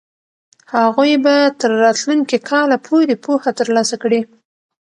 هغوی 0.77 1.13
به 1.23 1.35
تر 1.59 1.71
راتلونکي 1.83 2.37
کاله 2.49 2.77
پورې 2.87 3.15
پوهه 3.23 3.51
ترلاسه 3.59 3.95
کړي. 4.03 4.21